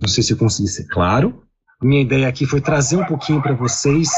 [0.00, 1.42] Não sei se eu consegui ser claro.
[1.82, 4.08] Minha ideia aqui foi trazer um pouquinho para vocês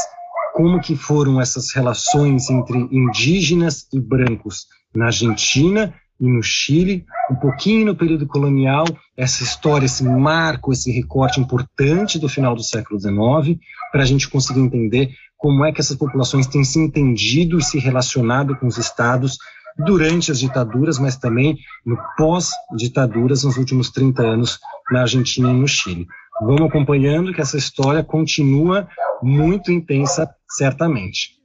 [0.55, 7.35] como que foram essas relações entre indígenas e brancos na Argentina e no Chile, um
[7.37, 12.99] pouquinho no período colonial, essa história, esse marco, esse recorte importante do final do século
[12.99, 13.61] XIX,
[13.93, 17.79] para a gente conseguir entender como é que essas populações têm se entendido e se
[17.79, 19.37] relacionado com os estados
[19.79, 24.59] durante as ditaduras, mas também no pós-ditaduras nos últimos 30 anos
[24.91, 26.07] na Argentina e no Chile.
[26.41, 28.89] Vamos acompanhando que essa história continua
[29.23, 31.37] muito intensa, certamente.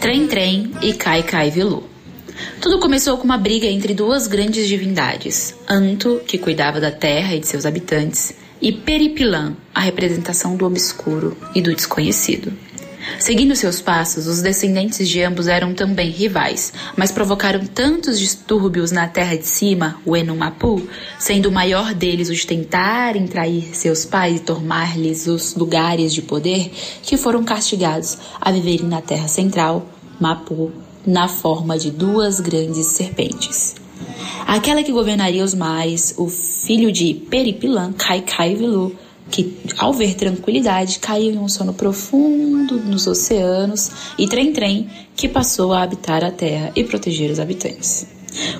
[0.00, 1.84] Trem Trem e Cai Cai Vilu.
[2.60, 7.40] Tudo começou com uma briga entre duas grandes divindades, Anto, que cuidava da terra e
[7.40, 12.52] de seus habitantes, e Peripilã, a representação do obscuro e do desconhecido.
[13.18, 19.08] Seguindo seus passos, os descendentes de ambos eram também rivais, mas provocaram tantos distúrbios na
[19.08, 20.80] terra de cima, o Enumapu,
[21.18, 26.70] sendo o maior deles os tentarem trair seus pais e tomar-lhes os lugares de poder,
[27.02, 29.84] que foram castigados a viverem na terra central,
[30.20, 30.70] Mapu,
[31.04, 33.81] na forma de duas grandes serpentes.
[34.46, 38.94] Aquela que governaria os mares, o filho de Peripilã, Kaikai Vilu,
[39.30, 45.28] que, ao ver tranquilidade, caiu em um sono profundo nos oceanos, e Trem Trem, que
[45.28, 48.06] passou a habitar a terra e proteger os habitantes.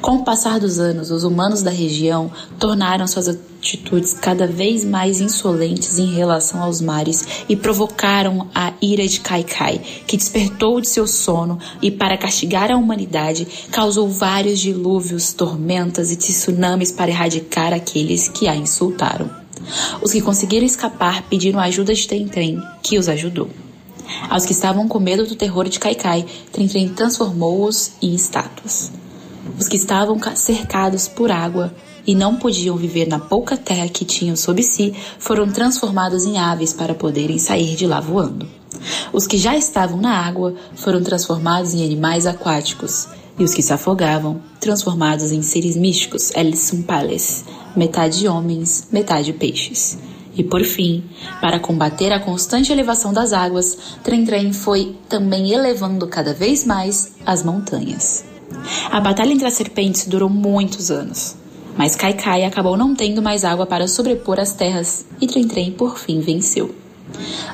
[0.00, 5.20] Com o passar dos anos, os humanos da região tornaram suas atitudes cada vez mais
[5.20, 11.06] insolentes em relação aos mares e provocaram a ira de Kaikai, que despertou de seu
[11.06, 18.28] sono e, para castigar a humanidade, causou vários dilúvios, tormentas e tsunamis para erradicar aqueles
[18.28, 19.30] que a insultaram.
[20.02, 23.48] Os que conseguiram escapar pediram ajuda de Trem, que os ajudou.
[24.28, 29.01] Aos que estavam com medo do terror de Kaikai, Trem transformou-os em estátuas.
[29.58, 31.74] Os que estavam cercados por água
[32.06, 36.72] e não podiam viver na pouca terra que tinham sob si foram transformados em aves
[36.72, 38.48] para poderem sair de lá voando.
[39.12, 43.72] Os que já estavam na água foram transformados em animais aquáticos, e os que se
[43.72, 47.44] afogavam, transformados em seres místicos, El Sumpales,
[47.76, 49.98] metade homens, metade peixes.
[50.34, 51.04] E por fim,
[51.40, 57.42] para combater a constante elevação das águas, Trem foi também elevando cada vez mais as
[57.42, 58.31] montanhas.
[58.90, 61.36] A batalha entre as serpentes durou muitos anos,
[61.76, 66.20] mas Kaikai acabou não tendo mais água para sobrepor as terras e Trem por fim
[66.20, 66.82] venceu.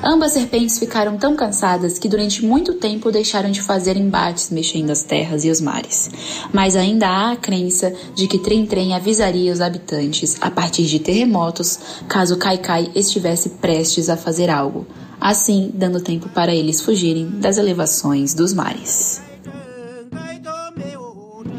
[0.03, 5.03] Ambas serpentes ficaram tão cansadas que durante muito tempo deixaram de fazer embates mexendo as
[5.03, 6.09] terras e os mares.
[6.53, 10.99] Mas ainda há a crença de que Trem Trem avisaria os habitantes a partir de
[10.99, 14.87] terremotos caso Kaikai estivesse prestes a fazer algo,
[15.19, 19.28] assim dando tempo para eles fugirem das elevações dos mares.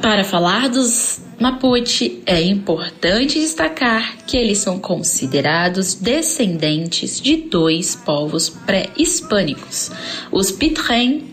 [0.03, 8.49] Para falar dos Mapuche, é importante destacar que eles são considerados descendentes de dois povos
[8.49, 9.91] pré-hispânicos,
[10.33, 11.25] os Pitrén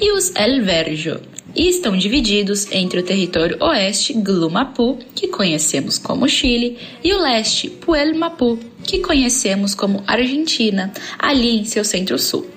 [0.00, 1.20] e os El Verjo,
[1.54, 7.70] e estão divididos entre o território oeste Glumapu, que conhecemos como Chile, e o leste
[7.70, 12.55] Puel Mapu, que conhecemos como Argentina, ali em seu centro-sul.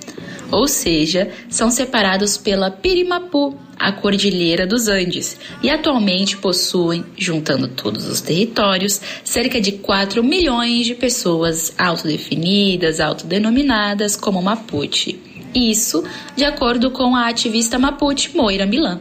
[0.52, 8.08] Ou seja, são separados pela Pirimapu, a Cordilheira dos Andes e atualmente possuem, juntando todos
[8.08, 15.20] os territórios, cerca de 4 milhões de pessoas autodefinidas, autodenominadas como Mapuche.
[15.56, 16.04] Isso
[16.36, 19.00] de acordo com a ativista Mapuche Moira Milan.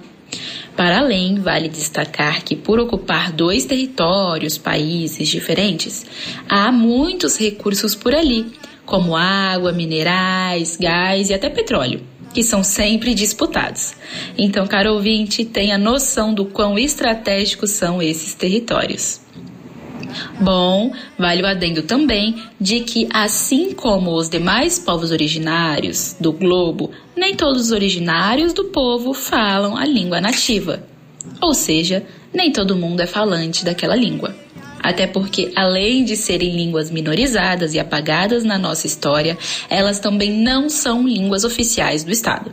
[0.77, 6.07] Para além, vale destacar que, por ocupar dois territórios, países diferentes,
[6.49, 8.47] há muitos recursos por ali,
[8.89, 12.01] como água, minerais, gás e até petróleo
[12.33, 13.95] que são sempre disputados.
[14.37, 19.23] Então, caro ouvinte, tenha noção do quão estratégicos são esses territórios.
[20.39, 26.91] Bom, vale o adendo também de que, assim como os demais povos originários do globo,
[27.17, 30.83] nem todos os originários do povo falam a língua nativa.
[31.41, 34.35] Ou seja, nem todo mundo é falante daquela língua
[34.83, 39.37] até porque, além de serem línguas minorizadas e apagadas na nossa história,
[39.69, 42.53] elas também não são línguas oficiais do Estado.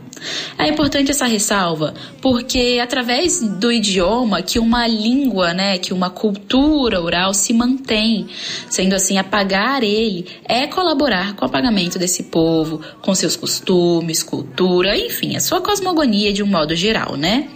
[0.58, 7.00] É importante essa ressalva porque, através do idioma, que uma língua, né, que uma cultura
[7.00, 8.26] oral se mantém,
[8.68, 14.96] sendo assim, apagar ele é colaborar com o apagamento desse povo, com seus costumes, cultura,
[14.96, 17.48] enfim, a sua cosmogonia de um modo geral, né?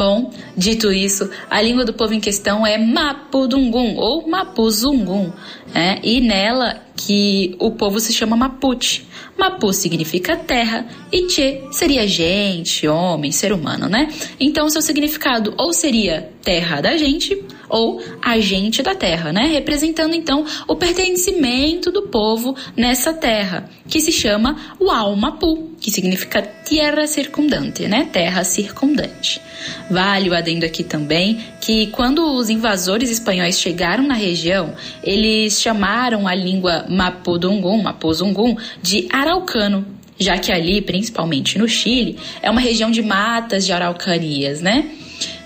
[0.00, 5.30] Bom, dito isso, a língua do povo em questão é Mapudungun ou Mapuzungun,
[5.74, 5.98] né?
[6.02, 9.02] e nela que o povo se chama Mapuche.
[9.36, 14.08] Mapu significa terra e Che seria gente, homem, ser humano, né?
[14.40, 19.46] Então, seu significado ou seria terra da gente ou agente da terra, né?
[19.46, 27.06] Representando então o pertencimento do povo nessa terra, que se chama Uaumapu, que significa terra
[27.06, 28.08] circundante, né?
[28.12, 29.40] Terra circundante.
[29.90, 36.26] Vale o adendo aqui também que quando os invasores espanhóis chegaram na região, eles chamaram
[36.26, 39.86] a língua Mapudungun, Mapuzungun, de araucano,
[40.18, 44.90] já que ali, principalmente no Chile, é uma região de matas de araucarias, né?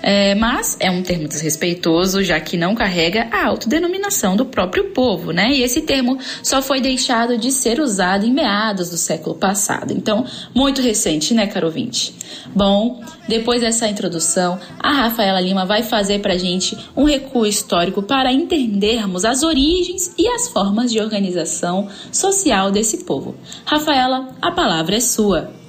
[0.07, 5.33] É, mas é um termo desrespeitoso, já que não carrega a autodenominação do próprio povo,
[5.33, 5.51] né?
[5.51, 9.95] E esse termo só foi deixado de ser usado em meados do século passado.
[9.95, 12.15] Então, muito recente, né, caro ouvinte?
[12.55, 18.31] Bom, depois dessa introdução, a Rafaela Lima vai fazer para gente um recuo histórico para
[18.31, 23.37] entendermos as origens e as formas de organização social desse povo.
[23.65, 25.64] Rafaela, a palavra é sua.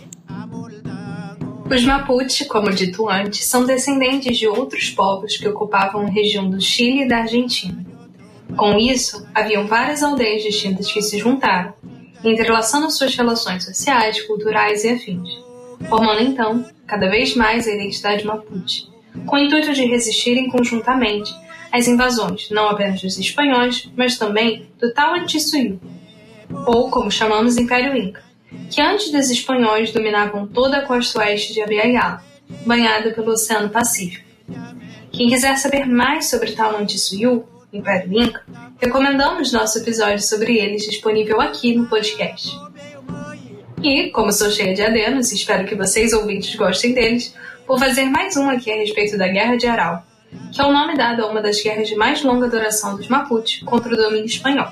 [1.67, 6.61] Os Mapuche, como dito antes, são descendentes de outros povos que ocupavam a região do
[6.61, 7.83] Chile e da Argentina.
[8.55, 11.73] Com isso, haviam várias aldeias distintas que se juntaram,
[12.23, 15.27] entrelaçando suas relações sociais, culturais e afins,
[15.89, 18.87] formando então, cada vez mais, a identidade Mapuche,
[19.25, 21.33] com o intuito de resistirem conjuntamente
[21.71, 25.81] às invasões não apenas dos espanhóis, mas também do Tahuantinsuyo,
[26.67, 28.23] ou como chamamos Império Inca,
[28.69, 32.23] que antes dos espanhóis dominavam toda a costa oeste de Abiyala,
[32.65, 34.25] banhada pelo Oceano Pacífico.
[35.11, 38.43] Quem quiser saber mais sobre Tahuantinsuyo, Império Inca,
[38.81, 42.49] recomendamos nosso episódio sobre eles disponível aqui no podcast.
[43.81, 47.35] E, como sou cheia de adenos e espero que vocês ouvintes gostem deles,
[47.67, 50.05] vou fazer mais um aqui a respeito da Guerra de Aral,
[50.51, 53.63] que é o nome dado a uma das guerras de mais longa duração dos Mapuche
[53.63, 54.67] contra o domínio espanhol.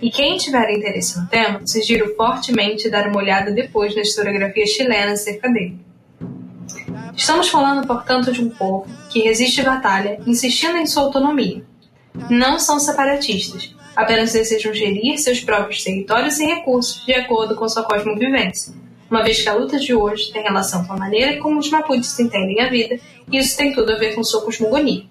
[0.00, 5.12] E quem tiver interesse no tema, sugiro fortemente dar uma olhada depois na historiografia chilena
[5.12, 5.78] acerca dele.
[7.16, 11.64] Estamos falando, portanto, de um povo que resiste batalha, insistindo em sua autonomia.
[12.28, 17.84] Não são separatistas, apenas desejam gerir seus próprios territórios e recursos de acordo com sua
[17.84, 18.74] cosmovivência,
[19.10, 22.18] uma vez que a luta de hoje tem relação com a maneira como os Mapuches
[22.18, 22.98] entendem a vida,
[23.30, 25.04] e isso tem tudo a ver com sua cosmogonia.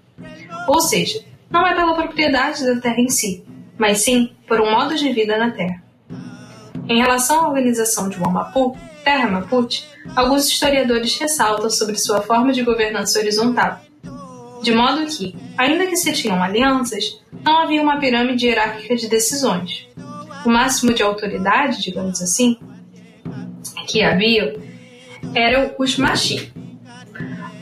[0.68, 3.44] Ou seja, não é pela propriedade da terra em si,
[3.82, 5.82] mas sim por um modo de vida na Terra.
[6.88, 9.82] Em relação à organização de Wamapu, Terra Mapuche,
[10.14, 13.80] alguns historiadores ressaltam sobre sua forma de governança horizontal,
[14.62, 19.88] de modo que, ainda que se tinham alianças, não havia uma pirâmide hierárquica de decisões.
[20.46, 22.56] O máximo de autoridade, digamos assim,
[23.88, 24.60] que havia
[25.34, 26.52] eram os machi,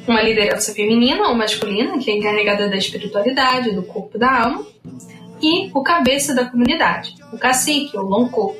[0.07, 4.67] uma liderança feminina ou masculina que é encarregada da espiritualidade, do corpo, da alma,
[5.41, 8.57] e o cabeça da comunidade, o cacique ou lonco,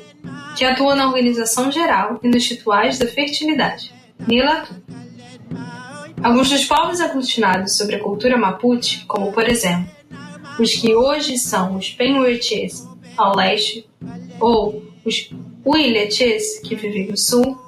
[0.57, 3.93] que atua na organização geral e nos rituais da fertilidade,
[4.27, 4.75] Nilatu.
[6.21, 9.89] Alguns dos povos aglutinados sobre a cultura mapuche, como por exemplo,
[10.59, 13.87] os que hoje são os Penhueches ao leste,
[14.39, 15.31] ou os
[15.65, 17.59] Uileches, que vivem no sul,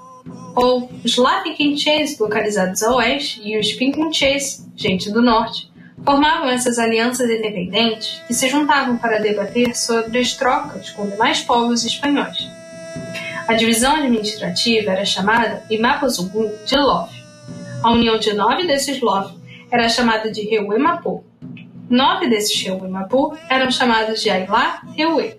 [0.55, 5.71] ou os Lapiquinches, localizados a oeste, e os Pinkunches, gente do norte,
[6.05, 11.85] formavam essas alianças independentes que se juntavam para debater sobre as trocas com demais povos
[11.85, 12.47] espanhóis.
[13.47, 17.11] A divisão administrativa era chamada Imapozugu de Lof.
[17.81, 19.33] A união de nove desses Lof
[19.71, 21.23] era chamada de Reuemapu.
[21.89, 25.35] Nove desses Reuemapu eram chamados de Ailá Reue.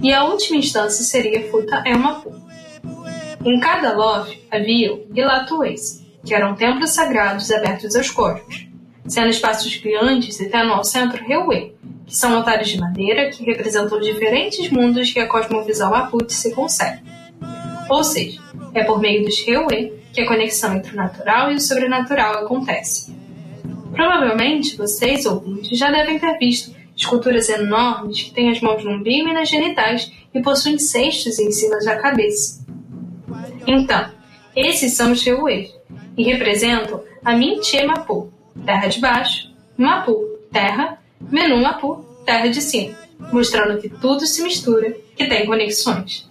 [0.00, 2.34] E a última instância seria Futa Elmapu.
[3.44, 8.66] Em cada Lof havia Gilatuês, que eram templos sagrados abertos aos corpos
[9.08, 11.72] sendo espaços grandes e tendo ao centro Reuê,
[12.06, 17.02] que são altares de madeira que representam diferentes mundos que a cosmovisão Mapuche se consegue.
[17.88, 18.40] Ou seja,
[18.74, 23.14] é por meio dos Reuê que a conexão entre o natural e o sobrenatural acontece.
[23.92, 29.28] Provavelmente vocês, ouvintes, já devem ter visto esculturas enormes que têm as mãos no umbigo
[29.28, 32.64] e nas genitais e possuem cestos em cima da cabeça.
[33.66, 34.10] Então,
[34.54, 35.70] esses são os Reuês
[36.16, 38.32] e representam a Mintie Mapu,
[38.64, 42.96] terra de baixo, Mapu, terra, Menu Mapu, terra de cima,
[43.32, 46.28] mostrando que tudo se mistura, que tem conexões.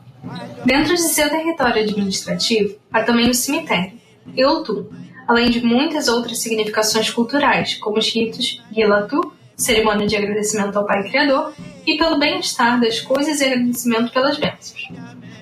[0.65, 3.93] Dentro de seu território administrativo, há também o cemitério,
[4.35, 4.89] Eutu,
[5.27, 11.07] além de muitas outras significações culturais, como os ritos Gilatu, cerimônia de agradecimento ao Pai
[11.07, 11.53] Criador,
[11.85, 14.89] e pelo bem-estar das coisas e agradecimento pelas bênçãos.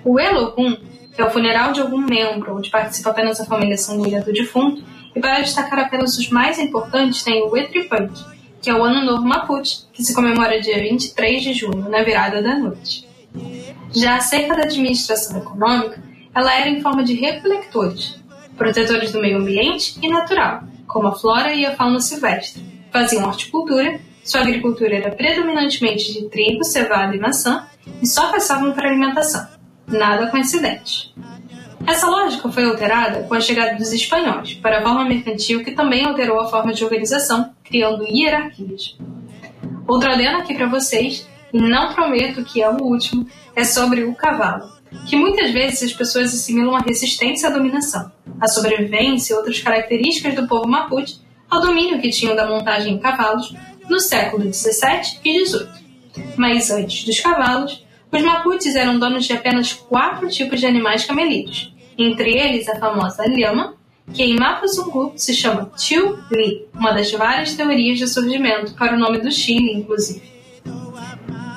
[0.03, 0.75] O Elohum,
[1.15, 4.83] que é o funeral de algum membro onde participa apenas a família sanguínea do defunto,
[5.15, 8.23] e para destacar apenas os mais importantes tem o Etripante,
[8.61, 12.41] que é o Ano Novo Mapuche, que se comemora dia 23 de junho, na virada
[12.41, 13.07] da noite.
[13.93, 16.01] Já acerca da administração econômica,
[16.33, 18.19] ela era em forma de recolectores,
[18.57, 22.63] protetores do meio ambiente e natural, como a flora e a fauna silvestre.
[22.91, 27.67] Faziam horticultura, sua agricultura era predominantemente de trigo, cevada e maçã,
[28.01, 29.45] e só caçavam para alimentação.
[29.85, 31.13] Nada coincidente.
[31.85, 36.05] Essa lógica foi alterada com a chegada dos espanhóis para a forma mercantil que também
[36.05, 38.97] alterou a forma de organização, criando hierarquias.
[39.85, 44.15] Outro adendo aqui para vocês, e não prometo que é o último, é sobre o
[44.15, 44.71] cavalo,
[45.07, 50.35] que muitas vezes as pessoas assimilam a resistência à dominação, a sobrevivência e outras características
[50.35, 51.17] do povo mapuche
[51.49, 53.53] ao domínio que tinham da montagem em cavalos
[53.89, 55.67] no século XVII e XVIII.
[56.37, 61.72] Mas antes dos cavalos, os mapuches eram donos de apenas quatro tipos de animais camelidos,
[61.97, 63.75] entre eles a famosa lhama,
[64.13, 68.99] que em Mapuzungu se chama Tiu Li, uma das várias teorias de surgimento para o
[68.99, 70.21] nome do Chile, inclusive.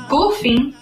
[0.08, 0.74] Por fim,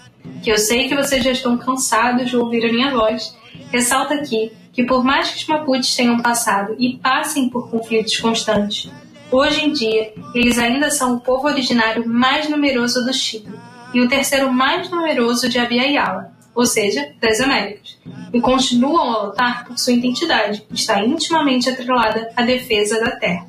[0.43, 3.35] que eu sei que vocês já estão cansados de ouvir a minha voz,
[3.71, 8.91] ressalta aqui que por mais que os Mapuches tenham passado e passem por conflitos constantes,
[9.31, 13.57] hoje em dia eles ainda são o povo originário mais numeroso do Chile
[13.93, 17.99] e o terceiro mais numeroso de Abya ou seja, das Américas,
[18.33, 23.45] e continuam a lutar por sua identidade, que está intimamente atrelada à defesa da terra.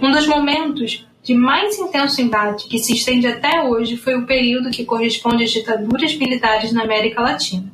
[0.00, 4.70] Um dos momentos de mais intenso embate que se estende até hoje foi o período
[4.70, 7.64] que corresponde às ditaduras militares na América Latina,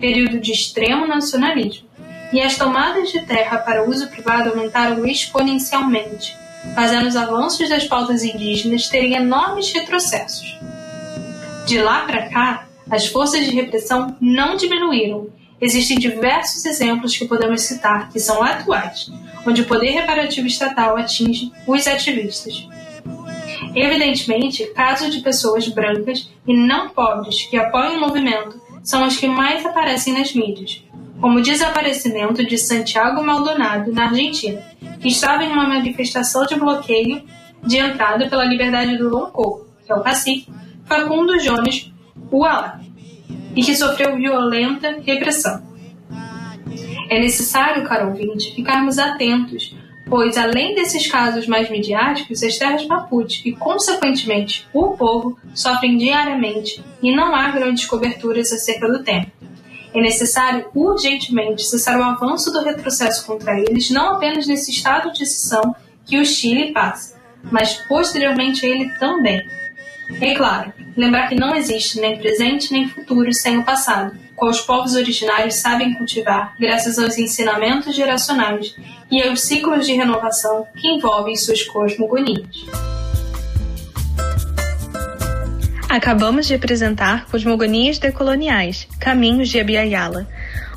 [0.00, 1.86] período de extremo nacionalismo,
[2.32, 6.34] e as tomadas de terra para uso privado aumentaram exponencialmente,
[6.74, 10.58] fazendo os avanços das pautas indígenas terem enormes retrocessos.
[11.66, 15.28] De lá para cá, as forças de repressão não diminuíram.
[15.60, 19.10] Existem diversos exemplos que podemos citar que são atuais,
[19.46, 22.68] onde o poder reparativo estatal atinge os ativistas.
[23.74, 29.26] Evidentemente, casos de pessoas brancas e não pobres que apoiam o movimento são os que
[29.26, 30.82] mais aparecem nas mídias,
[31.20, 34.62] como o desaparecimento de Santiago Maldonado, na Argentina,
[35.00, 37.22] que estava em uma manifestação de bloqueio
[37.64, 40.48] de entrada pela liberdade do Lonco, que é o cacique,
[40.84, 41.90] Facundo Jones
[42.32, 42.80] Uala,
[43.54, 45.62] e que sofreu violenta repressão.
[47.08, 49.74] É necessário, caro ouvinte, ficarmos atentos
[50.08, 56.82] pois além desses casos mais midiáticos, as terras Mapuche e, consequentemente, o povo sofrem diariamente
[57.02, 59.26] e não há grandes coberturas acerca do tema.
[59.92, 65.24] É necessário urgentemente cessar o avanço do retrocesso contra eles, não apenas nesse estado de
[65.24, 67.16] exceção que o Chile passa,
[67.50, 69.40] mas posteriormente ele também.
[70.20, 74.60] É claro, lembrar que não existe nem presente nem futuro sem o passado, qual os
[74.60, 78.76] povos originários sabem cultivar graças aos ensinamentos geracionais
[79.10, 82.46] e aos ciclos de renovação que envolvem suas cosmogonias.
[85.88, 90.28] Acabamos de apresentar Cosmogonias Decoloniais Caminhos de Abiyala,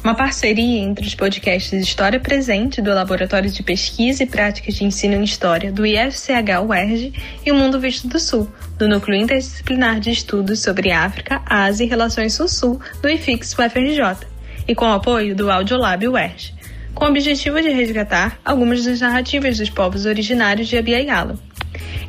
[0.10, 5.14] uma parceria entre os podcasts História Presente, do Laboratório de Pesquisa e Práticas de Ensino
[5.14, 7.14] em História do IFCH UERJ,
[7.46, 11.88] e o Mundo Visto do Sul, do Núcleo Interdisciplinar de Estudos sobre África, Ásia e
[11.88, 14.28] Relações Sul-Sul, do IFIX UFRJ,
[14.68, 16.56] e com o apoio do Audiolab UERJ,
[16.96, 21.38] com o objetivo de resgatar algumas das narrativas dos povos originários de Abiyala.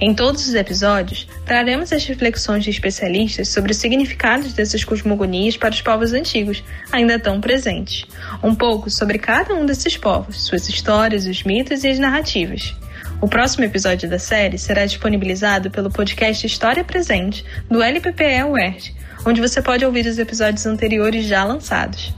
[0.03, 5.75] Em todos os episódios, traremos as reflexões de especialistas sobre os significados dessas cosmogonias para
[5.75, 8.07] os povos antigos, ainda tão presentes.
[8.43, 12.75] Um pouco sobre cada um desses povos, suas histórias, os mitos e as narrativas.
[13.21, 18.95] O próximo episódio da série será disponibilizado pelo podcast História Presente, do LPPE UERJ,
[19.27, 22.15] onde você pode ouvir os episódios anteriores já lançados.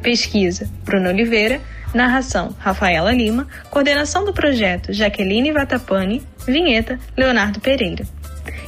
[0.00, 1.60] Pesquisa: Bruno Oliveira.
[1.94, 3.46] Narração: Rafaela Lima.
[3.70, 6.22] Coordenação do projeto: Jaqueline Vatapani.
[6.46, 8.04] Vinheta: Leonardo Pereira.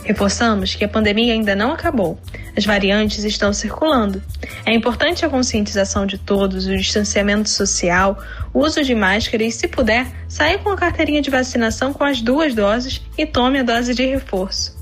[0.04, 2.18] Reforçamos que a pandemia ainda não acabou.
[2.56, 4.22] As variantes estão circulando.
[4.64, 8.16] É importante a conscientização de todos, o distanciamento social,
[8.54, 12.22] o uso de máscara e, se puder, saia com a carteirinha de vacinação com as
[12.22, 14.76] duas doses e tome a dose de reforço.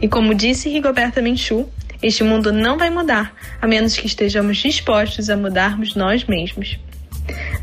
[0.00, 1.68] E como disse Rigoberta Menchú,
[2.00, 6.78] este mundo não vai mudar a menos que estejamos dispostos a mudarmos nós mesmos.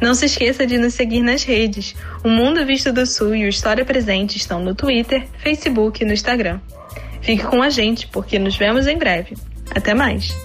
[0.01, 1.95] Não se esqueça de nos seguir nas redes.
[2.23, 6.13] O Mundo Visto do Sul e o História Presente estão no Twitter, Facebook e no
[6.13, 6.59] Instagram.
[7.21, 9.35] Fique com a gente, porque nos vemos em breve.
[9.71, 10.35] Até mais!